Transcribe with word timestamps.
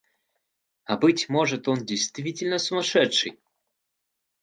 А 0.85 0.97
быть 0.97 1.29
может, 1.29 1.67
он 1.67 1.85
действительно 1.85 2.57
сумасшедший? 2.57 3.37